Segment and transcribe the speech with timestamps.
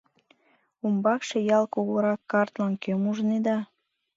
[0.85, 3.57] Умбакше Ял кугурак картлан кӧм ужнеда?